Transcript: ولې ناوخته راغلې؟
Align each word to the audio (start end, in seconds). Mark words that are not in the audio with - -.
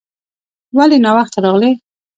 ولې 0.77 0.97
ناوخته 1.05 1.39
راغلې؟ 1.45 1.71